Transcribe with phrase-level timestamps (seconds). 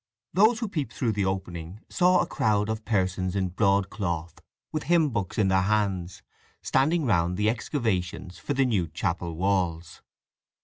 [0.33, 4.39] Those who peeped through the opening saw a crowd of persons in broadcloth,
[4.71, 6.23] with hymn books in their hands,
[6.63, 10.01] standing round the excavations for the new chapel walls.